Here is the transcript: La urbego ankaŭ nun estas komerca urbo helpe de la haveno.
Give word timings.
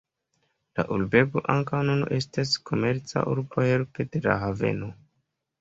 La 0.79 0.85
urbego 0.95 1.43
ankaŭ 1.55 1.83
nun 1.89 2.01
estas 2.19 2.55
komerca 2.71 3.23
urbo 3.35 3.67
helpe 3.69 4.11
de 4.17 4.23
la 4.29 4.39
haveno. 4.47 4.91